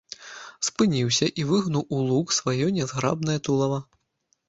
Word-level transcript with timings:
Спыніўся 0.69 1.29
і 1.43 1.47
выгнуў 1.51 1.87
у 1.99 2.01
лук 2.09 2.35
сваё 2.41 2.73
нязграбнае 2.81 3.41
тулава. 3.49 3.79